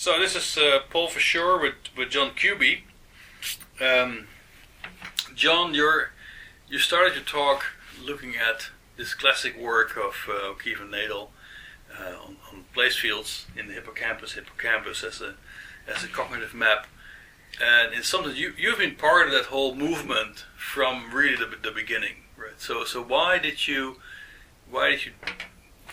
[0.00, 2.84] So this is uh, Paul Verschure with, with John Kubie.
[3.82, 4.28] Um,
[5.34, 6.12] John, you're
[6.70, 7.64] you started your talk
[8.02, 11.28] looking at this classic work of uh, O'Keefe and Nadel
[11.94, 15.34] uh, on, on, place fields in the hippocampus, hippocampus as a
[15.86, 16.86] as a cognitive map,
[17.62, 21.70] and it's something you you've been part of that whole movement from really the, the
[21.70, 22.58] beginning, right?
[22.58, 23.96] So so why did you
[24.70, 25.12] why did you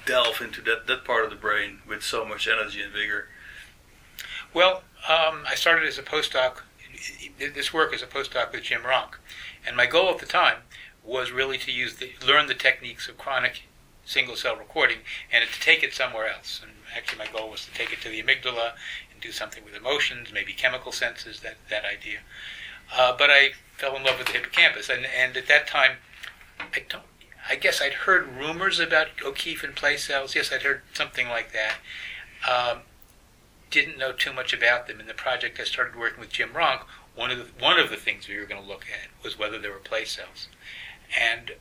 [0.06, 3.28] delve into that that part of the brain with so much energy and vigor?
[4.54, 6.62] Well, um, I started as a postdoc.
[7.38, 9.20] This work as a postdoc with Jim Ranck,
[9.66, 10.58] and my goal at the time
[11.04, 13.64] was really to use the learn the techniques of chronic
[14.06, 15.00] single cell recording
[15.32, 16.62] and to take it somewhere else.
[16.64, 18.72] And actually, my goal was to take it to the amygdala
[19.12, 22.20] and do something with emotions, maybe chemical senses, that that idea.
[22.96, 25.98] Uh, but I fell in love with the hippocampus, and and at that time,
[26.60, 27.04] I don't.
[27.50, 30.36] I guess I'd heard rumors about O'Keefe and place cells.
[30.36, 31.76] Yes, I'd heard something like that.
[32.50, 32.80] Um,
[33.70, 35.00] didn't know too much about them.
[35.00, 36.82] In the project I started working with Jim Ranck,
[37.16, 39.60] one of the, one of the things we were going to look at was whether
[39.60, 40.48] there were place cells.
[41.20, 41.54] And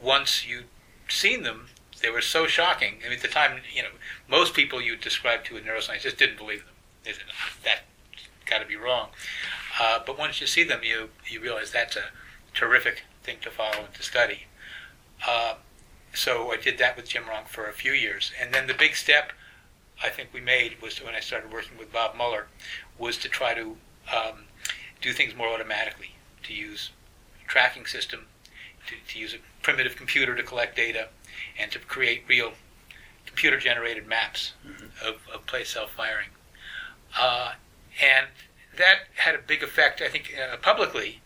[0.00, 0.66] once you'd
[1.08, 1.68] seen them,
[2.02, 2.96] they were so shocking.
[3.00, 3.88] I mean, at the time, you know,
[4.28, 6.74] most people you described to a neuroscientist just didn't believe them.
[7.04, 7.22] They said,
[7.64, 7.80] that
[8.46, 9.08] got to be wrong.
[9.80, 12.10] Uh, but once you see them, you, you realize that's a
[12.52, 14.46] terrific thing to follow and to study.
[15.26, 15.54] Uh,
[16.12, 18.32] so I did that with Jim Ranck for a few years.
[18.40, 19.32] And then the big step
[20.02, 22.46] I think we made was when I started working with Bob Muller
[22.98, 23.76] was to try to
[24.14, 24.44] um,
[25.00, 26.14] do things more automatically,
[26.44, 26.90] to use
[27.44, 28.26] a tracking system,
[28.86, 31.08] to, to use a primitive computer to collect data,
[31.58, 32.52] and to create real
[33.26, 34.86] computer generated maps mm-hmm.
[35.06, 36.28] of, of place cell firing.
[37.18, 37.52] Uh,
[38.02, 38.26] and
[38.76, 41.20] that had a big effect, I think, uh, publicly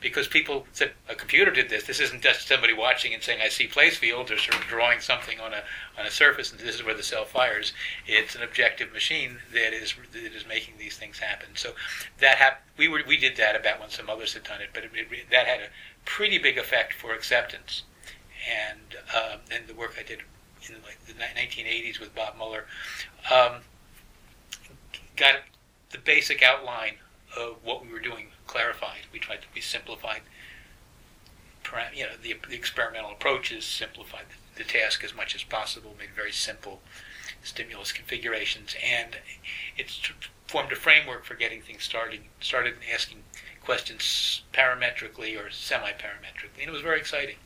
[0.00, 1.84] because people said a computer did this.
[1.84, 5.00] This isn't just somebody watching and saying I see place fields or sort of drawing
[5.00, 5.62] something on a
[5.98, 7.72] on a surface and this is where the cell fires.
[8.06, 11.48] It's an objective machine that is that is making these things happen.
[11.54, 11.72] So
[12.18, 14.84] that hap- we were we did that about when some others had done it, but
[14.84, 15.68] it, it, that had a
[16.04, 17.82] pretty big effect for acceptance.
[18.50, 20.20] And um, and the work I did
[20.68, 22.64] in like the 1980s with Bob Muller
[23.30, 23.60] um,
[25.16, 25.36] got
[25.90, 26.94] the basic outline
[27.36, 28.09] of what we were doing.
[29.12, 30.22] We tried to be simplified.
[31.94, 36.10] You know, the, the experimental approaches simplified the, the task as much as possible, made
[36.16, 36.80] very simple
[37.42, 39.16] stimulus configurations, and
[39.76, 40.00] it's
[40.46, 42.20] formed a framework for getting things started.
[42.40, 43.22] Started and asking
[43.62, 47.36] questions parametrically or semi-parametrically, and it was very exciting.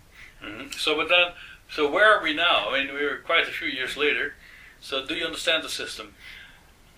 [0.43, 0.71] Mm-hmm.
[0.79, 1.33] So, but then,
[1.71, 2.71] so where are we now?
[2.71, 4.35] I mean, we're quite a few years later.
[4.81, 6.15] So, do you understand the system?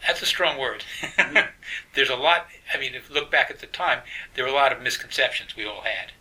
[0.07, 0.85] That's a strong word.
[1.95, 2.47] There's a lot.
[2.73, 4.01] I mean, if you look back at the time,
[4.35, 6.13] there were a lot of misconceptions we all had,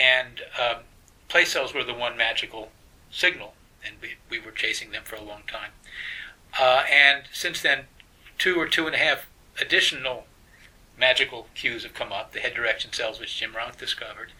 [0.00, 0.82] and um,
[1.28, 2.70] place cells were the one magical
[3.10, 3.54] signal,
[3.84, 5.70] and we we were chasing them for a long time.
[6.58, 7.86] Uh, and since then,
[8.38, 9.26] two or two and a half
[9.60, 10.26] additional
[10.98, 14.32] magical cues have come up: the head direction cells, which Jim Ranck discovered,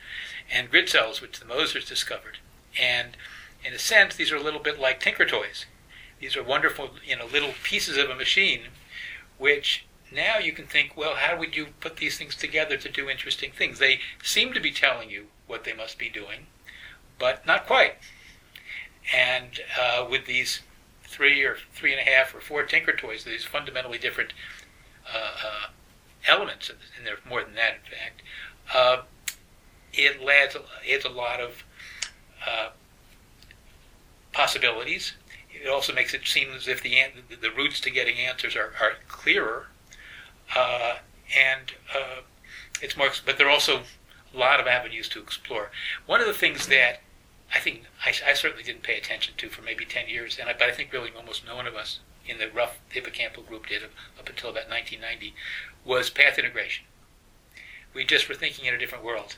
[0.50, 2.38] and grid cells, which the Mosers discovered.
[2.80, 3.16] And
[3.64, 5.66] in a sense, these are a little bit like Tinker Toys.
[6.20, 8.60] These are wonderful, you know, little pieces of a machine,
[9.38, 13.08] which now you can think, well, how would you put these things together to do
[13.08, 13.78] interesting things?
[13.78, 16.46] They seem to be telling you what they must be doing,
[17.18, 17.94] but not quite.
[19.14, 20.60] And uh, with these
[21.04, 24.32] three or three and a half or four Tinker Toys, these fundamentally different
[25.12, 25.66] uh, uh,
[26.28, 28.22] elements, and there's more than that, in fact,
[28.74, 29.02] uh,
[29.92, 30.56] it adds,
[30.88, 31.64] adds a lot of
[32.46, 32.68] uh,
[34.32, 35.14] possibilities
[35.62, 36.96] it also makes it seem as if the
[37.40, 39.66] the routes to getting answers are, are clearer,
[40.56, 40.96] uh,
[41.36, 42.22] and uh,
[42.80, 43.10] it's more.
[43.24, 43.82] But there are also
[44.34, 45.70] a lot of avenues to explore.
[46.06, 47.00] One of the things that
[47.54, 50.52] I think I, I certainly didn't pay attention to for maybe ten years, and I,
[50.54, 53.82] but I think really almost no one of us in the rough hippocampal group did
[53.82, 55.34] up until about 1990
[55.84, 56.84] was path integration.
[57.92, 59.36] We just were thinking in a different world,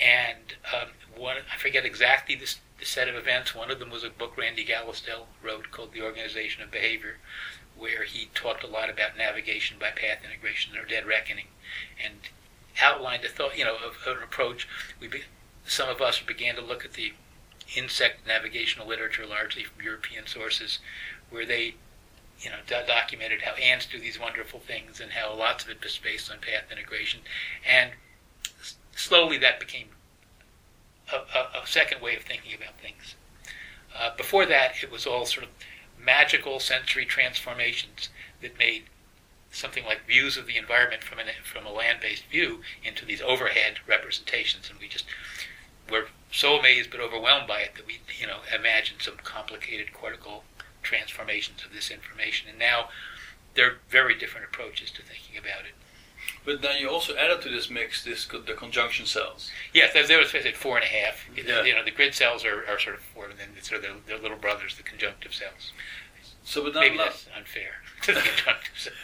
[0.00, 3.54] and um, one I forget exactly this set of events.
[3.54, 7.16] One of them was a book Randy Gallistel wrote called The Organization of Behavior,
[7.76, 11.48] where he talked a lot about navigation by path integration or dead reckoning,
[12.02, 12.14] and
[12.82, 14.68] outlined a thought, you know, of, of an approach.
[15.00, 15.22] We be,
[15.66, 17.12] some of us began to look at the
[17.74, 20.78] insect navigational literature, largely from European sources,
[21.30, 21.74] where they,
[22.38, 25.82] you know, do- documented how ants do these wonderful things and how lots of it
[25.82, 27.20] was based on path integration,
[27.66, 27.92] and
[28.60, 29.88] s- slowly that became
[31.12, 33.14] a, a, second way of thinking about things.
[33.96, 35.52] Uh, before that, it was all sort of
[35.98, 38.08] magical sensory transformations
[38.42, 38.84] that made
[39.50, 43.78] something like views of the environment from, an, from a land-based view into these overhead
[43.86, 45.06] representations, and we just
[45.90, 50.44] were so amazed but overwhelmed by it that we, you know, imagined some complicated cortical
[50.82, 52.48] transformations of this information.
[52.50, 52.88] And now
[53.54, 55.74] they're very different approaches to thinking about it.
[56.44, 59.50] But then you also added to this mix this the conjunction cells.
[59.72, 61.26] Yes, there was I said four and a half.
[61.36, 61.64] Yeah.
[61.64, 63.94] You know, the grid cells are, are sort of four, and then sort of their,
[64.06, 65.72] their little brothers, the conjunctive cells.
[66.44, 68.96] So, but Maybe that's unfair to the conjunctive cells.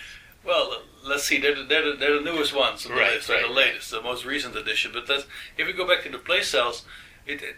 [0.44, 1.40] well, let's see.
[1.40, 3.26] They're the, they're the, they're the newest ones on the Right, list.
[3.28, 4.92] They're the right, latest, the most recent addition.
[4.92, 5.24] But that's,
[5.58, 6.84] if we go back to the place cells,
[7.26, 7.56] it, it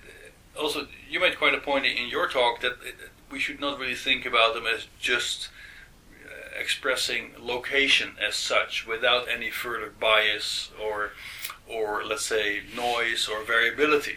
[0.59, 2.95] also you made quite a point in your talk that it,
[3.31, 5.49] we should not really think about them as just
[6.59, 11.13] expressing location as such without any further bias or
[11.67, 14.17] or let's say noise or variability.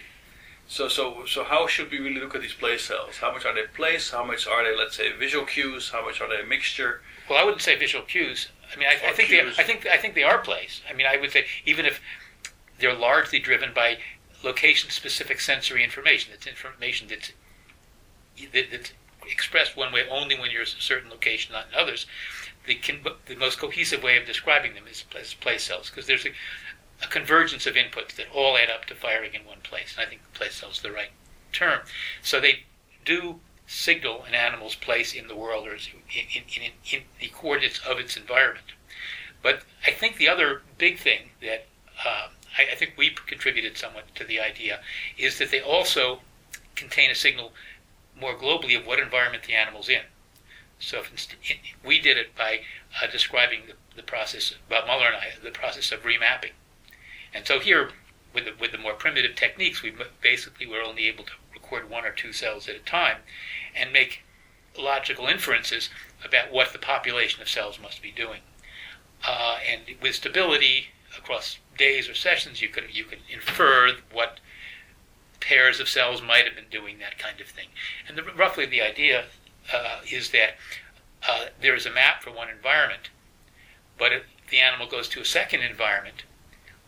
[0.66, 3.18] So so so how should we really look at these place cells?
[3.18, 4.10] How much are they place?
[4.10, 5.90] How much are they let's say visual cues?
[5.90, 7.00] How much are they a mixture?
[7.28, 8.48] Well, I wouldn't say visual cues.
[8.74, 9.40] I mean, I, I think they.
[9.40, 10.82] I think I think they are plays.
[10.88, 12.00] I mean, I would say even if
[12.78, 13.98] they're largely driven by
[14.44, 17.32] location-specific sensory information, it's information that's
[18.52, 18.92] that, that's
[19.30, 22.06] expressed one way only when you're in a certain location, not in others.
[22.66, 22.78] The,
[23.26, 26.30] the most cohesive way of describing them is place, place cells because there's a,
[27.02, 30.08] a convergence of inputs that all add up to firing in one place, and I
[30.08, 31.10] think place cells is the right
[31.52, 31.80] term.
[32.22, 32.64] So they
[33.04, 35.78] do signal an animal's place in the world or in,
[36.10, 38.66] in, in, in the coordinates of its environment.
[39.42, 41.66] But I think the other big thing that
[42.04, 42.28] uh,
[42.58, 44.80] I, I think we contributed somewhat to the idea
[45.16, 46.20] is that they also
[46.74, 47.52] contain a signal
[48.20, 50.02] more globally of what environment the animal's in.
[50.78, 51.36] So inst-
[51.84, 52.60] we did it by
[53.02, 56.52] uh, describing the, the process, Bob Muller and I, the process of remapping.
[57.34, 57.90] And so here,
[58.32, 62.04] with the, with the more primitive techniques, we basically were only able to record one
[62.04, 63.18] or two cells at a time
[63.74, 64.22] and make
[64.78, 65.90] logical inferences
[66.24, 68.40] about what the population of cells must be doing.
[69.26, 70.86] Uh, and with stability
[71.16, 74.38] across days or sessions, you could you could infer what
[75.40, 77.68] pairs of cells might have been doing that kind of thing.
[78.06, 79.24] And the, roughly the idea
[79.72, 80.56] uh, is that
[81.28, 83.10] uh, there is a map for one environment,
[83.98, 86.24] but if the animal goes to a second environment,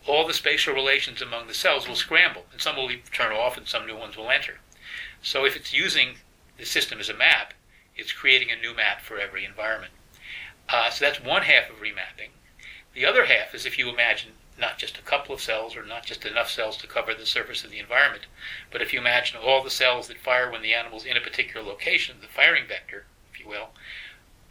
[0.06, 3.68] all the spatial relations among the cells will scramble, and some will turn off, and
[3.68, 4.58] some new ones will enter.
[5.22, 6.16] So if it's using
[6.56, 7.52] the system as a map,
[7.96, 9.92] it's creating a new map for every environment.
[10.68, 12.30] Uh, so that's one half of remapping.
[12.94, 14.30] The other half is if you imagine
[14.60, 17.64] not just a couple of cells or not just enough cells to cover the surface
[17.64, 18.26] of the environment,
[18.70, 21.66] but if you imagine all the cells that fire when the animal's in a particular
[21.66, 23.70] location, the firing vector, if you will,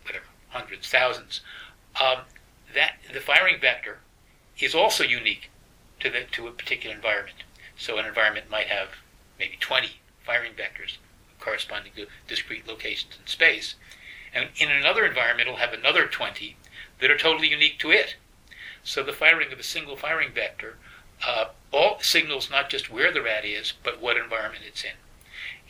[0.04, 1.42] whatever, hundreds, thousands,
[2.02, 2.20] um,
[2.74, 4.00] that the firing vector
[4.60, 5.50] is also unique
[6.00, 7.44] to the to a particular environment.
[7.78, 8.90] So an environment might have
[9.38, 10.98] maybe 20 firing vectors
[11.40, 13.76] corresponding to discrete locations in space.
[14.34, 16.58] And in another environment, it'll have another 20
[17.00, 18.16] that are totally unique to it.
[18.84, 20.78] So the firing of a single firing vector
[21.26, 24.96] uh, all signals not just where the rat is, but what environment it's in.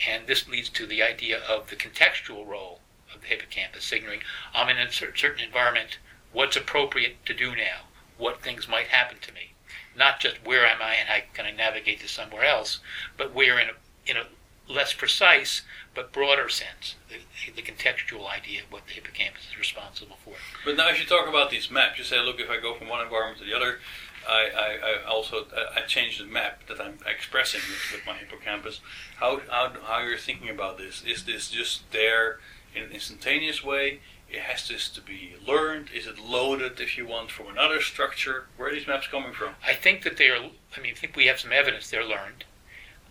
[0.07, 2.79] And this leads to the idea of the contextual role
[3.13, 4.21] of the hippocampus, signaling
[4.53, 5.97] I'm in a cer- certain environment,
[6.31, 9.53] what's appropriate to do now, what things might happen to me.
[9.95, 12.79] Not just where am I and how can I navigate to somewhere else,
[13.17, 13.73] but where in a,
[14.09, 14.27] in a
[14.69, 15.63] less precise
[15.95, 20.36] but broader sense, the, the contextual idea of what the hippocampus is responsible for.
[20.63, 22.88] But now, if you talk about these maps, you say, look, if I go from
[22.88, 23.80] one environment to the other,
[24.27, 25.45] I, I, I also
[25.75, 28.80] I change the map that I'm expressing with, with my hippocampus.
[29.18, 31.04] How, how how you're thinking about this?
[31.04, 32.39] Is this just there
[32.75, 34.01] in an instantaneous way?
[34.30, 35.89] It has this to be learned.
[35.95, 38.45] Is it loaded, if you want, from another structure?
[38.57, 39.56] Where are these maps coming from?
[39.66, 40.38] I think that they are.
[40.78, 42.45] I mean, I think we have some evidence they're learned.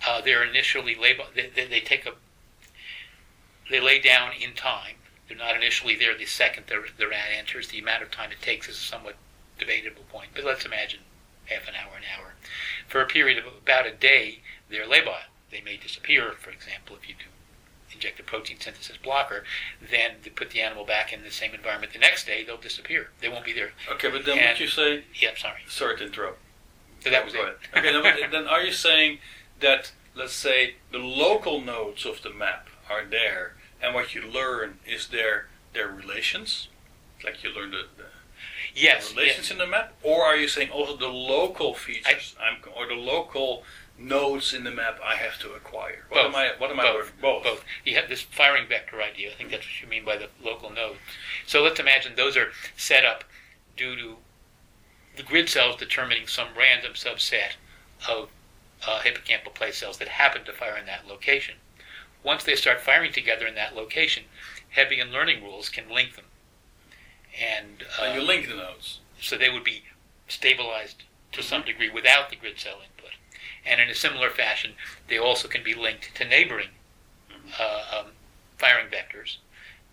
[0.06, 1.28] Uh, they're initially labeled.
[1.34, 2.12] They, they, they take a.
[3.70, 4.96] They lay down in time.
[5.28, 7.68] They're not initially there the second the, the rat enters.
[7.68, 9.16] The amount of time it takes is a somewhat
[9.58, 10.30] debatable point.
[10.34, 11.00] But let's imagine
[11.46, 12.34] half an hour, an hour.
[12.86, 14.40] For a period of about a day,
[14.70, 15.28] they're labile.
[15.50, 17.24] They may disappear, for example, if you do
[17.92, 19.44] inject a protein synthesis blocker,
[19.80, 23.08] then they put the animal back in the same environment the next day, they'll disappear.
[23.20, 23.70] They won't be there.
[23.90, 25.04] Okay, but then And- what you say?
[25.14, 25.60] Yeah, sorry.
[25.68, 26.38] Sorry to interrupt.
[27.00, 27.58] So that was Go it.
[27.76, 29.18] Okay, then, then are you saying
[29.60, 34.78] that let's say the local nodes of the map are there, and what you learn
[34.86, 36.68] is their their relations,
[37.24, 38.04] like you learn the, the
[38.74, 39.10] Yes.
[39.12, 39.50] relations yes.
[39.50, 43.64] in the map, or are you saying also the local features I'm, or the local
[43.98, 46.04] nodes in the map I have to acquire?
[46.08, 46.26] What Both.
[46.26, 46.50] am I?
[46.58, 46.94] What am I Both.
[46.94, 47.12] learning?
[47.20, 47.42] Both.
[47.44, 47.64] Both.
[47.84, 49.30] You have this firing vector idea.
[49.32, 50.96] I think that's what you mean by the local node.
[51.46, 53.24] So let's imagine those are set up
[53.76, 54.16] due to
[55.16, 57.54] the grid cells determining some random subset
[58.08, 58.28] of
[58.86, 61.56] uh, hippocampal place cells that happen to fire in that location.
[62.22, 64.24] Once they start firing together in that location,
[64.76, 66.26] Hebbian learning rules can link them.
[67.40, 69.00] And, uh, And you link the nodes.
[69.20, 69.84] so they would be
[70.28, 73.12] stabilized to some degree without the grid cell input.
[73.64, 74.74] And in a similar fashion,
[75.08, 76.70] they also can be linked to neighboring
[77.58, 78.06] uh, um,
[78.56, 79.36] firing vectors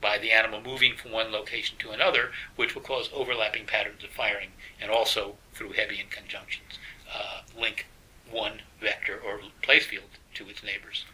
[0.01, 4.09] by the animal moving from one location to another, which will cause overlapping patterns of
[4.09, 4.49] firing,
[4.79, 6.79] and also through Hebbian conjunctions,
[7.13, 7.87] uh, link
[8.31, 11.05] one vector or place field to its neighbors.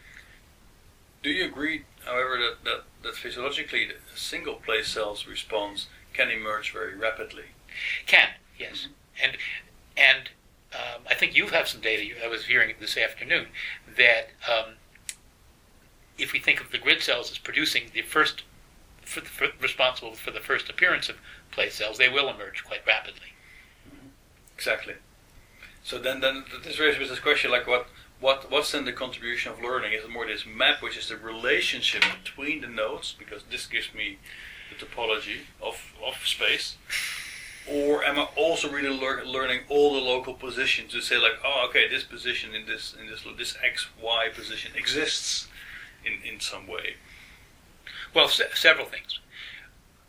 [1.24, 6.74] Do you agree, however, that, that, that physiologically a single place cell's response can emerge
[6.74, 7.46] very rapidly?
[8.08, 8.88] Can, yes.
[8.88, 9.24] Mm-hmm.
[9.24, 9.38] And,
[9.98, 10.30] and
[10.74, 13.48] um, I think you have some data, I was hearing this afternoon,
[13.98, 14.74] that um,
[16.18, 18.44] if we think of the grid cells as producing the first,
[19.03, 21.18] for the, for, responsible for the first appearance of
[21.51, 23.34] place cells, they will emerge quite rapidly.
[23.88, 24.08] Mm-hmm.
[24.56, 24.96] Exactly.
[25.83, 27.88] So then, then this raises this question: like, what,
[28.19, 29.93] what, what's then the contribution of learning?
[29.93, 33.93] Is it more this map, which is the relationship between the nodes, because this gives
[33.93, 34.19] me
[34.69, 36.77] the topology of, of space,
[37.69, 41.65] or am I also really lear- learning all the local positions to say like, oh,
[41.69, 45.47] okay, this position in this in this this x y position exists
[46.05, 46.95] in in some way?
[48.13, 49.19] Well, se- several things.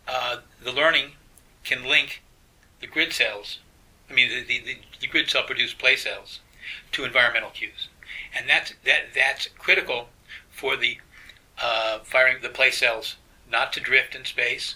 [0.07, 1.13] Uh, the learning
[1.63, 2.21] can link
[2.81, 3.59] the grid cells
[4.13, 6.39] I mean, the, the, the grid cell produced place cells
[6.91, 7.89] to environmental cues.
[8.35, 10.09] And that's, that, that's critical
[10.51, 10.99] for the
[11.59, 13.15] uh, firing the place cells
[13.49, 14.75] not to drift in space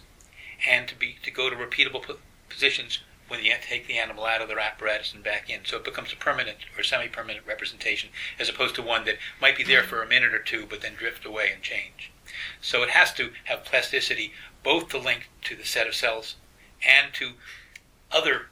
[0.67, 2.03] and to be to go to repeatable
[2.49, 5.59] positions when you take the animal out of their apparatus and back in.
[5.65, 9.63] So it becomes a permanent or semi-permanent representation as opposed to one that might be
[9.63, 12.11] there for a minute or two but then drift away and change.
[12.59, 16.37] So it has to have plasticity both to link to the set of cells
[16.83, 17.33] and to
[18.11, 18.47] other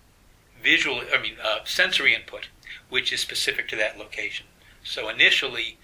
[0.65, 2.49] visual, I mean, uh, sensory input,
[2.89, 4.47] which is specific to that location.
[4.83, 5.77] So initially,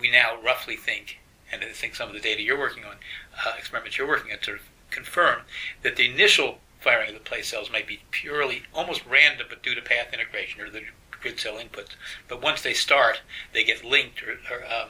[0.00, 1.18] we now roughly think,
[1.52, 2.96] and I think some of the data you're working on,
[3.44, 5.42] uh, experiments you're working on, sort of confirm
[5.82, 9.74] that the initial firing of the place cells might be purely, almost random, but due
[9.74, 11.92] to path integration or the grid cell inputs.
[12.28, 13.20] But once they start,
[13.52, 14.88] they get linked or, or um,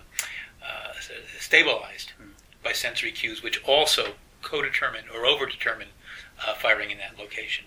[0.62, 0.92] uh,
[1.40, 2.30] stabilized mm.
[2.62, 5.88] by sensory cues, which also co-determine or over-determine
[6.46, 7.64] uh, firing in that location.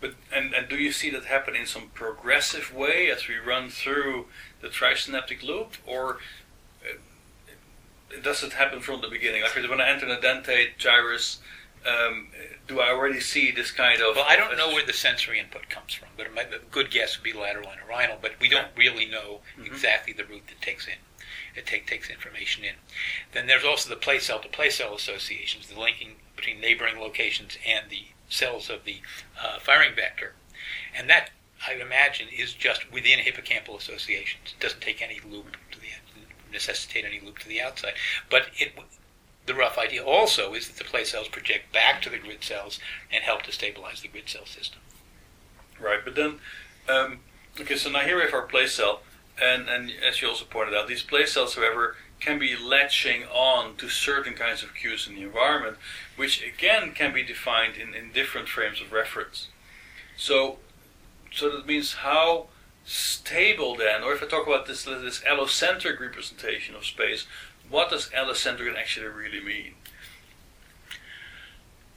[0.00, 3.68] But and, and do you see that happen in some progressive way as we run
[3.68, 4.26] through
[4.62, 6.18] the trisynaptic loop, or
[6.82, 9.42] uh, does it happen from the beginning?
[9.42, 11.38] Like when I enter the dentate gyrus,
[11.86, 12.28] um,
[12.66, 14.16] do I already see this kind of?
[14.16, 17.24] Well, I don't know where the sensory input comes from, but a good guess would
[17.24, 18.18] be lateral entorhinal.
[18.20, 19.66] But we don't really know mm-hmm.
[19.66, 20.94] exactly the route that takes in.
[21.54, 22.74] It take, takes information in.
[23.32, 27.58] Then there's also the place cell to place cell associations, the linking between neighboring locations
[27.66, 29.00] and the cells of the
[29.42, 30.32] uh, firing vector.
[30.96, 31.30] And that,
[31.68, 34.54] I imagine, is just within hippocampal associations.
[34.56, 35.88] It doesn't take any loop to the
[36.52, 37.94] necessitate any loop to the outside.
[38.28, 38.72] But it,
[39.46, 42.80] the rough idea also is that the place cells project back to the grid cells
[43.12, 44.80] and help to stabilize the grid cell system.
[45.80, 46.40] Right, but then,
[46.88, 47.20] um,
[47.60, 49.00] okay, so now here we have our place cell,
[49.42, 53.76] and, and as you also pointed out, these place cells, however, can be latching on
[53.76, 55.76] to certain kinds of cues in the environment,
[56.16, 59.48] which again can be defined in, in different frames of reference.
[60.16, 60.58] So,
[61.32, 62.48] so that means how
[62.84, 67.26] stable then, or if I talk about this this allocentric representation of space,
[67.68, 69.74] what does allocentric actually really mean?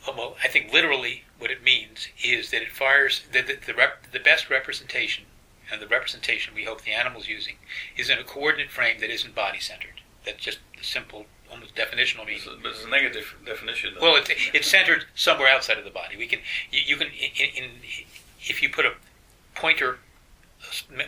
[0.07, 3.73] Uh, well, I think literally what it means is that it fires the the, the,
[3.73, 5.25] rep, the best representation
[5.71, 7.55] and the representation we hope the animal's using
[7.97, 10.01] is in a coordinate frame that isn't body centered.
[10.25, 12.41] That's just the simple, almost definitional meaning.
[12.61, 13.95] But it's a negative definition.
[14.01, 16.17] Well, it's, it's centered somewhere outside of the body.
[16.17, 16.39] We can
[16.71, 17.71] you, you can in, in,
[18.41, 18.93] if you put a
[19.55, 19.99] pointer,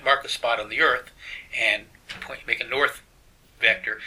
[0.04, 1.12] mark a spot on the Earth,
[1.58, 1.86] and
[2.22, 3.02] point, make a north
[3.60, 4.00] vector,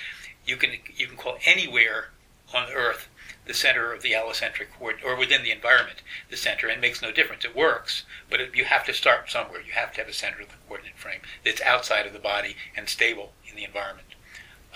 [0.46, 2.10] you can you can call anywhere
[2.54, 3.08] on the Earth
[3.46, 7.00] the center of the allocentric coordinate, or within the environment, the center, and it makes
[7.00, 7.46] no difference.
[7.46, 9.62] It works, but it, you have to start somewhere.
[9.62, 12.56] You have to have a center of the coordinate frame that's outside of the body
[12.76, 14.08] and stable in the environment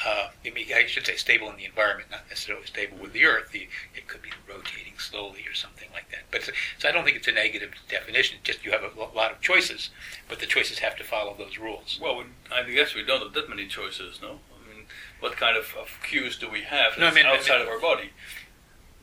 [0.04, 3.50] uh, I should say stable in the environment, not necessarily stable with the Earth.
[3.52, 6.22] The, it could be rotating slowly or something like that.
[6.30, 8.38] But so I don't think it's a negative definition.
[8.38, 9.90] It's Just you have a lot of choices,
[10.28, 11.98] but the choices have to follow those rules.
[12.02, 14.40] Well, I guess we don't have that many choices, no?
[14.52, 14.86] I mean,
[15.20, 17.74] what kind of, of cues do we have no, I mean, outside I mean, of
[17.74, 18.10] our body?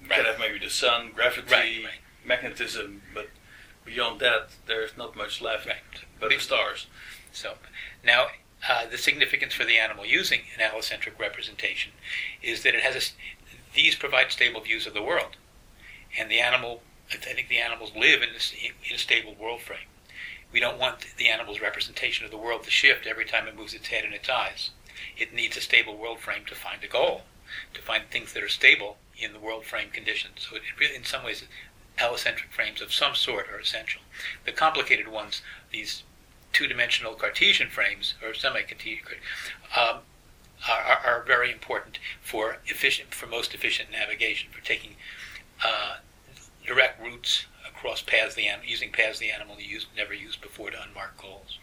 [0.01, 0.17] We right.
[0.17, 1.93] can have maybe the sun, gravity, right, right.
[2.25, 3.29] magnetism, but
[3.85, 5.67] beyond that, there's not much left.
[5.67, 5.77] Right.
[6.19, 6.87] But the stars.
[7.31, 7.53] So
[8.03, 8.27] now
[8.67, 11.93] uh, the significance for the animal using an allocentric representation
[12.41, 15.37] is that it has a, these provide stable views of the world,
[16.17, 16.81] and the animal.
[17.11, 18.53] I think the animals live in, this,
[18.87, 19.87] in a stable world frame.
[20.51, 23.73] We don't want the animal's representation of the world to shift every time it moves
[23.73, 24.69] its head and its eyes.
[25.17, 27.23] It needs a stable world frame to find a goal,
[27.73, 30.47] to find things that are stable in the world frame conditions.
[30.49, 31.43] So it in some ways,
[31.97, 34.01] allocentric frames of some sort are essential.
[34.45, 36.03] The complicated ones, these
[36.53, 39.05] two-dimensional Cartesian frames or semi-Cartesian
[39.77, 39.99] um,
[40.67, 44.95] are, are, very important for efficient, for most efficient navigation, for taking
[45.63, 45.97] uh,
[46.65, 51.21] direct routes across paths the using paths the animal used never used before to unmarked
[51.21, 51.59] goals.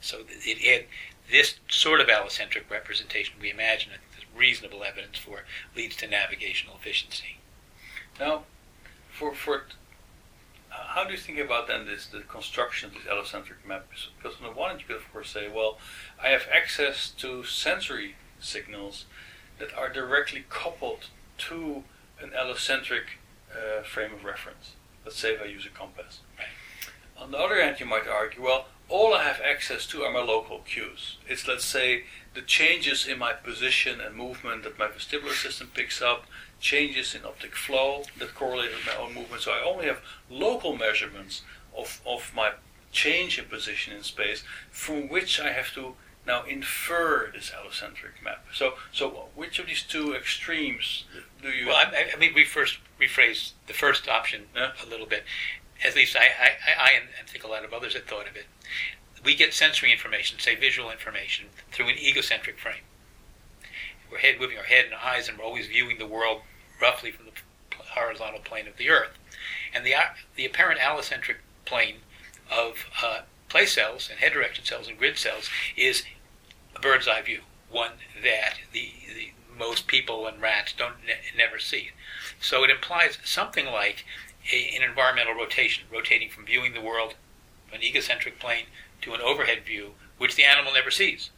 [0.00, 0.88] So it,
[1.30, 5.42] this sort of allocentric representation we imagine that there's reasonable evidence for
[5.74, 7.38] leads to navigational efficiency.
[8.20, 8.44] Now,
[9.10, 9.64] for for
[10.88, 14.08] how do you think about then this the construction of these allocentric maps?
[14.16, 15.78] Because on the one hand, you could of course say, well,
[16.22, 19.06] I have access to sensory signals
[19.58, 21.06] that are directly coupled
[21.38, 21.84] to
[22.20, 23.18] an allocentric
[23.52, 24.72] uh, frame of reference.
[25.04, 26.20] Let's say if I use a compass.
[27.18, 30.22] On the other hand, you might argue, well, all I have access to are my
[30.22, 31.16] local cues.
[31.28, 36.00] It's, let's say, the changes in my position and movement that my vestibular system picks
[36.00, 36.26] up,
[36.60, 39.42] changes in optic flow that correlate with my own movement.
[39.42, 40.00] So I only have
[40.30, 41.42] local measurements
[41.76, 42.52] of, of my
[42.92, 45.94] change in position in space from which I have to
[46.26, 48.46] now infer this allocentric map.
[48.52, 51.04] So, so which of these two extremes
[51.42, 51.66] do you?
[51.68, 54.72] Well, I, I mean, we first rephrase the first option Yeah.
[54.84, 55.24] a little bit.
[55.84, 58.36] At least I, I, I, and I think a lot of others have thought of
[58.36, 58.46] it.
[59.24, 62.84] We get sensory information, say visual information, through an egocentric frame.
[64.10, 66.42] We're head, moving our head and eyes, and we're always viewing the world
[66.80, 67.32] roughly from the
[67.94, 69.18] horizontal plane of the Earth.
[69.74, 69.94] And the,
[70.36, 71.96] the apparent allocentric plane
[72.50, 76.04] of uh, place cells and head direction cells and grid cells is
[76.74, 77.40] a bird's eye view,
[77.70, 77.92] one
[78.22, 81.90] that the, the most people and rats don't ne- never see.
[82.40, 84.04] So it implies something like
[84.52, 87.14] a, an environmental rotation, rotating from viewing the world
[87.66, 88.66] from an egocentric plane
[89.02, 91.30] to an overhead view, which the animal never sees.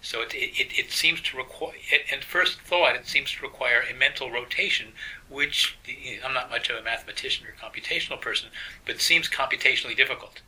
[0.00, 1.72] So it, it, it seems to require,
[2.12, 4.88] at first thought, it seems to require a mental rotation,
[5.30, 5.78] which
[6.22, 8.50] I'm not much of a mathematician or computational person,
[8.84, 10.42] but seems computationally difficult.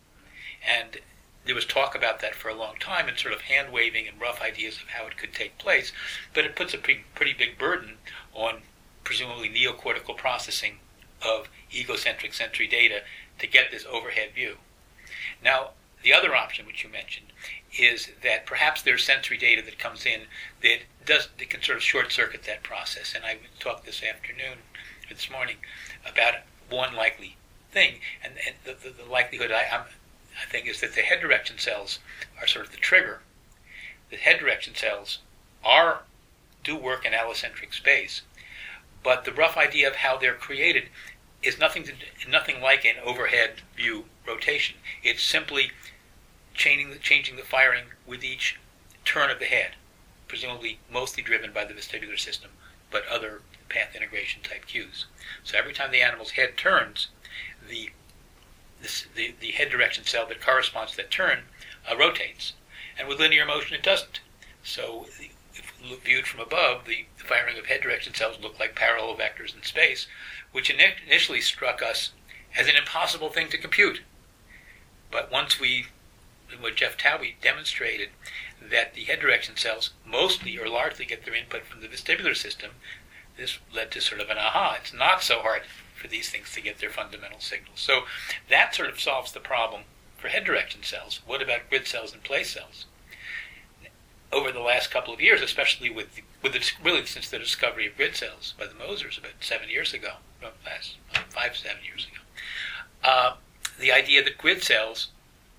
[0.62, 0.98] And
[1.46, 4.20] there was talk about that for a long time and sort of hand waving and
[4.20, 5.90] rough ideas of how it could take place,
[6.34, 7.96] but it puts a pretty big burden
[8.34, 8.62] on
[9.04, 10.80] presumably neocortical processing
[11.22, 13.00] of egocentric sensory data
[13.38, 14.56] to get this overhead view.
[15.42, 15.70] Now,
[16.02, 17.26] the other option, which you mentioned,
[17.78, 20.22] is that perhaps there's sensory data that comes in
[20.62, 23.14] that does that can sort of short circuit that process.
[23.14, 24.58] And I talked this afternoon,
[25.08, 25.56] this morning,
[26.08, 26.34] about
[26.70, 27.36] one likely
[27.70, 29.86] thing, and, and the, the, the likelihood I, I'm,
[30.40, 31.98] I think is that the head direction cells
[32.40, 33.20] are sort of the trigger.
[34.10, 35.18] The head direction cells
[35.64, 36.02] are
[36.62, 38.22] do work in allocentric space,
[39.06, 40.88] but the rough idea of how they're created
[41.40, 41.92] is nothing to
[42.28, 44.78] nothing like an overhead view rotation.
[45.04, 45.70] It's simply
[46.54, 48.58] changing the, changing the firing with each
[49.04, 49.76] turn of the head,
[50.26, 52.50] presumably mostly driven by the vestibular system,
[52.90, 55.06] but other path integration type cues.
[55.44, 57.06] So every time the animal's head turns,
[57.68, 57.90] the
[58.82, 61.42] this, the, the head direction cell that corresponds to that turn
[61.88, 62.54] uh, rotates,
[62.98, 64.18] and with linear motion it doesn't.
[64.64, 65.06] So
[66.04, 70.06] viewed from above, the firing of head direction cells look like parallel vectors in space,
[70.52, 72.12] which ini- initially struck us
[72.58, 74.00] as an impossible thing to compute.
[75.10, 75.86] But once we,
[76.60, 78.10] what Jeff Taube demonstrated,
[78.70, 82.72] that the head direction cells mostly or largely get their input from the vestibular system,
[83.36, 84.78] this led to sort of an aha.
[84.80, 85.62] It's not so hard
[85.94, 87.80] for these things to get their fundamental signals.
[87.80, 88.02] So
[88.48, 89.82] that sort of solves the problem
[90.16, 91.20] for head direction cells.
[91.26, 92.86] What about grid cells and place cells?
[94.32, 97.88] Over the last couple of years, especially with the, with the, really since the discovery
[97.88, 100.14] of grid cells by the Mosers about seven years ago,
[100.64, 100.96] last
[101.30, 102.22] five seven years ago,
[103.02, 103.34] uh,
[103.80, 105.08] the idea that grid cells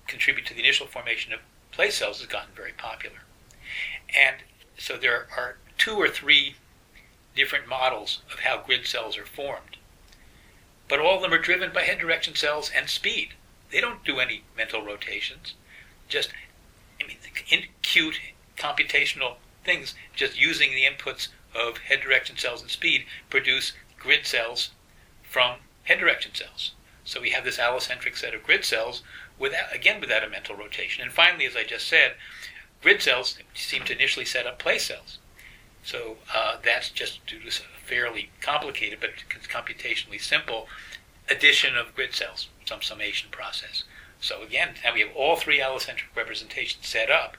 [0.06, 1.40] contribute to the initial formation of
[1.72, 3.18] place cells has gotten very popular,
[4.16, 4.36] and
[4.78, 6.54] so there are two or three
[7.36, 9.76] different models of how grid cells are formed.
[10.88, 13.34] But all of them are driven by head direction cells and speed.
[13.70, 15.52] They don't do any mental rotations.
[16.08, 16.30] Just,
[16.98, 17.18] I mean,
[17.50, 18.18] in cute
[18.56, 24.70] computational things, just using the inputs of head direction cells and speed produce grid cells
[25.22, 26.72] from head direction cells.
[27.04, 29.02] So we have this allocentric set of grid cells
[29.38, 31.02] without, again, without a mental rotation.
[31.02, 32.14] And finally, as I just said,
[32.82, 35.18] grid cells seem to initially set up place cells.
[35.82, 39.10] So uh, that's just due to a fairly complicated but
[39.48, 40.68] computationally simple
[41.30, 43.84] addition of grid cells, some summation process.
[44.20, 47.36] So again, now we have all three allocentric representations set up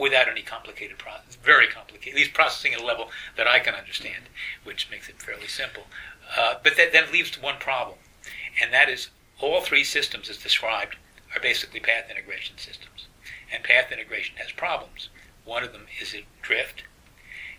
[0.00, 1.36] without any complicated process.
[1.36, 4.24] Very complicated, at least processing at a level that I can understand,
[4.64, 5.84] which makes it fairly simple.
[6.36, 7.98] Uh, but that then leaves one problem,
[8.60, 9.08] and that is
[9.40, 10.96] all three systems, as described,
[11.34, 13.06] are basically path integration systems.
[13.52, 15.08] And path integration has problems.
[15.44, 16.84] One of them is it drift,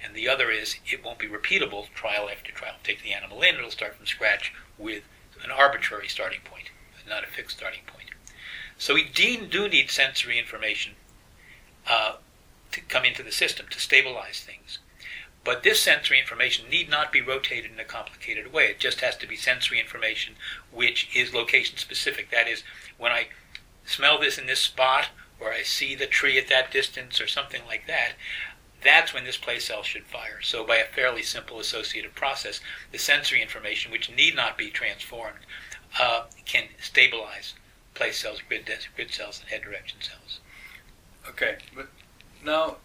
[0.03, 2.75] and the other is it won't be repeatable trial after trial.
[2.83, 5.03] Take the animal in, it'll start from scratch with
[5.43, 6.69] an arbitrary starting point,
[7.07, 8.09] not a fixed starting point.
[8.77, 10.93] So we do need sensory information
[11.87, 12.15] uh,
[12.71, 14.79] to come into the system to stabilize things.
[15.43, 18.65] But this sensory information need not be rotated in a complicated way.
[18.65, 20.35] It just has to be sensory information
[20.71, 22.29] which is location specific.
[22.29, 22.63] That is,
[22.97, 23.27] when I
[23.85, 25.07] smell this in this spot,
[25.39, 28.13] or I see the tree at that distance, or something like that,
[28.83, 30.41] that's when this place cell should fire.
[30.41, 35.39] So, by a fairly simple associative process, the sensory information, which need not be transformed,
[35.99, 37.53] uh, can stabilize
[37.93, 40.39] place cells, grid, grid cells, and head direction cells.
[41.27, 41.87] Okay, but
[42.45, 42.77] now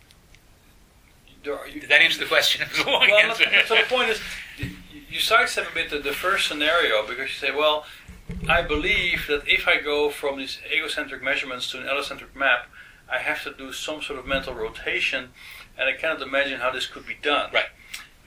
[1.73, 2.62] you, Did that answer the question?
[2.66, 3.45] It was a long well, answer.
[3.66, 4.21] so the point is,
[5.09, 7.85] you sidestep a bit the, the first scenario because you say, well,
[8.49, 12.66] I believe that if I go from these egocentric measurements to an allocentric map,
[13.09, 15.31] I have to do some sort of mental rotation,
[15.79, 17.51] and I cannot imagine how this could be done.
[17.53, 17.66] Right.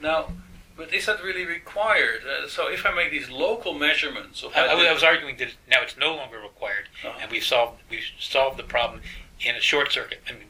[0.00, 0.32] Now,
[0.74, 2.22] but is that really required?
[2.24, 5.82] Uh, so if I make these local measurements of I, I, was arguing that now
[5.82, 7.18] it's no longer required, uh-huh.
[7.20, 9.02] and we've solved we've solved the problem
[9.40, 10.48] in a short circuit, I mean,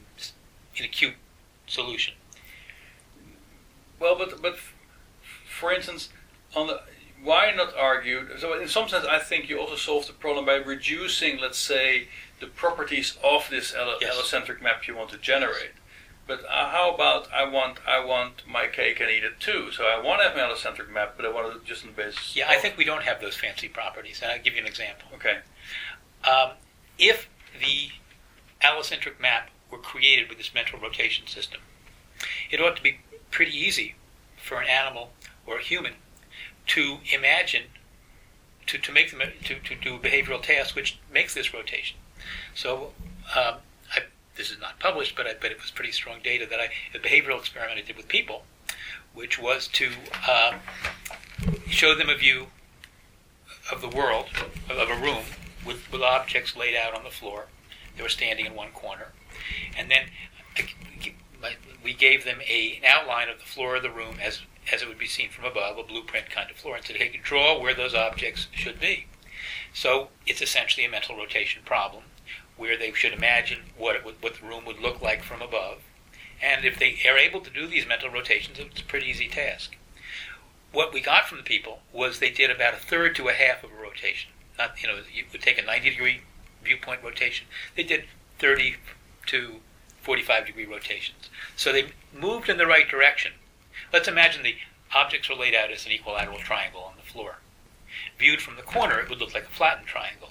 [0.75, 1.15] in acute
[1.67, 2.13] solution.
[3.99, 4.57] Well, but but
[5.45, 6.09] for instance,
[6.55, 6.81] on the
[7.23, 8.37] why not argue?
[8.37, 12.07] So in some sense, I think you also solve the problem by reducing, let's say,
[12.39, 14.15] the properties of this yes.
[14.15, 15.73] allocentric map you want to generate.
[16.27, 19.71] But uh, how about I want I want my cake and eat it too?
[19.71, 21.95] So I want to have my allocentric map, but I want to just on the
[21.95, 22.35] basis.
[22.35, 25.07] Yeah, I think we don't have those fancy properties, and I'll give you an example.
[25.15, 25.39] Okay.
[26.23, 26.51] Um,
[26.97, 27.27] if
[27.59, 27.89] the
[28.65, 31.61] allocentric map were created with this mental rotation system,
[32.49, 32.99] it ought to be
[33.31, 33.95] pretty easy
[34.37, 35.11] for an animal
[35.45, 35.93] or a human
[36.67, 37.63] to imagine
[38.67, 41.97] to, to make them to, to do behavioral task which makes this rotation.
[42.53, 42.91] So
[43.35, 43.55] um,
[43.95, 44.03] I,
[44.37, 46.99] this is not published, but I, bet it was pretty strong data that I a
[46.99, 48.43] behavioral experiment I did with people,
[49.13, 49.89] which was to
[50.27, 50.53] uh,
[51.67, 52.47] show them a view
[53.71, 54.27] of the world
[54.69, 55.23] of a room
[55.65, 57.45] with, with objects laid out on the floor.
[57.95, 59.07] They were standing in one corner,
[59.77, 60.05] and then
[61.83, 64.87] we gave them a, an outline of the floor of the room as, as it
[64.87, 67.73] would be seen from above, a blueprint kind of floor, and said, hey, draw where
[67.73, 69.07] those objects should be.
[69.73, 72.03] So it's essentially a mental rotation problem
[72.57, 75.79] where they should imagine what, would, what the room would look like from above.
[76.41, 79.75] And if they are able to do these mental rotations, it's a pretty easy task.
[80.71, 83.63] What we got from the people was they did about a third to a half
[83.63, 84.31] of a rotation.
[84.57, 86.21] Not, you know, you would take a 90 degree
[86.63, 87.47] viewpoint rotation.
[87.75, 88.05] They did
[88.39, 88.75] 30
[89.31, 89.61] to
[90.01, 91.29] 45 degree rotations.
[91.55, 93.33] So they moved in the right direction.
[93.93, 94.55] Let's imagine the
[94.93, 97.37] objects were laid out as an equilateral triangle on the floor.
[98.17, 100.29] Viewed from the corner, it would look like a flattened triangle.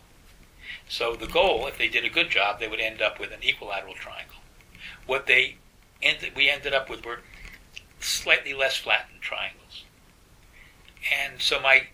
[0.88, 3.42] So the goal, if they did a good job, they would end up with an
[3.42, 4.36] equilateral triangle.
[5.06, 5.56] What they
[6.02, 7.20] ended, we ended up with were
[8.00, 9.84] slightly less flattened triangles.
[11.10, 11.88] And so my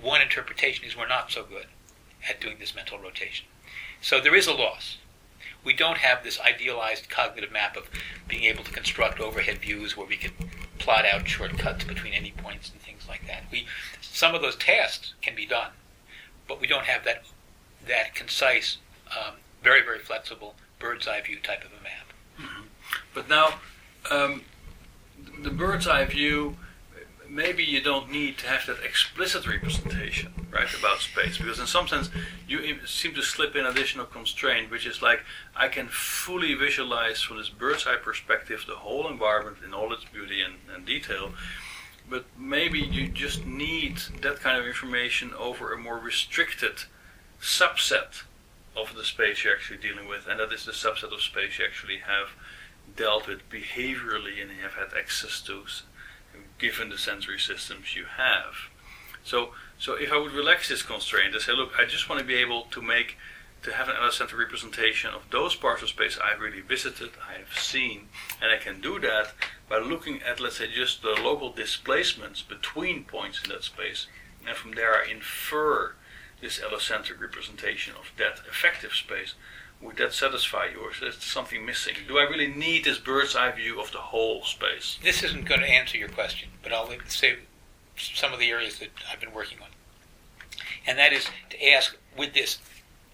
[0.00, 1.66] one interpretation is we're not so good
[2.28, 3.46] at doing this mental rotation.
[4.00, 4.98] So there is a loss
[5.64, 7.88] we don't have this idealized cognitive map of
[8.28, 10.32] being able to construct overhead views where we can
[10.78, 13.44] plot out shortcuts between any points and things like that.
[13.50, 13.66] We
[14.00, 15.70] some of those tasks can be done,
[16.48, 17.24] but we don't have that
[17.86, 18.78] that concise,
[19.10, 22.12] um, very very flexible bird's eye view type of a map.
[22.38, 22.62] Mm-hmm.
[23.14, 23.60] But now,
[24.10, 24.42] um,
[25.42, 26.56] the bird's eye view
[27.30, 31.88] maybe you don't need to have that explicit representation, right, about space, because in some
[31.88, 32.10] sense
[32.48, 35.20] you seem to slip in additional constraint, which is like
[35.56, 40.04] I can fully visualize from this bird's eye perspective the whole environment in all its
[40.04, 41.32] beauty and, and detail.
[42.08, 46.84] But maybe you just need that kind of information over a more restricted
[47.40, 48.24] subset
[48.76, 51.64] of the space you're actually dealing with, and that is the subset of space you
[51.64, 52.30] actually have
[52.96, 55.62] dealt with behaviorally and have had access to
[56.58, 58.70] given the sensory systems you have.
[59.24, 62.26] So, so if I would relax this constraint and say, look, I just want to
[62.26, 63.16] be able to make,
[63.62, 67.58] to have an allocentric representation of those parts of space I've really visited, I have
[67.58, 68.08] seen,
[68.42, 69.32] and I can do that
[69.70, 74.06] by looking at, let's say, just the local displacements between points in that space,
[74.46, 75.94] and from there I infer
[76.42, 79.32] this allocentric representation of that effective space.
[79.80, 81.94] Would that satisfy you, or is there something missing?
[82.06, 84.98] Do I really need this bird's eye view of the whole space?
[85.02, 87.38] This isn't going to answer your question, but I'll say
[88.00, 89.68] some of the areas that I've been working on.
[90.86, 92.58] And that is to ask with this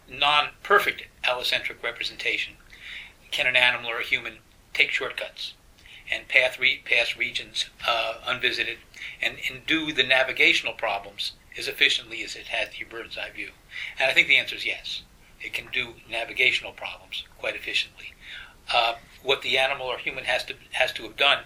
[0.08, 2.54] non perfect allocentric representation,
[3.30, 4.38] can an animal or a human
[4.72, 5.54] take shortcuts
[6.10, 8.78] and path re- pass regions uh, unvisited
[9.20, 13.50] and, and do the navigational problems as efficiently as it has the bird's eye view?
[13.98, 15.02] And I think the answer is yes
[15.40, 18.14] it can do navigational problems quite efficiently.
[18.72, 21.44] Uh, what the animal or human has to has to have done